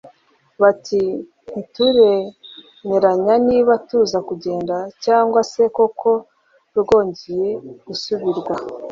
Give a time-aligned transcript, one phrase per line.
[0.61, 1.01] Bati
[1.51, 6.09] “Ntituramenya niba tuza kugenda cyangwa se koko
[6.79, 7.49] rwongeye
[7.87, 8.55] gusubikwa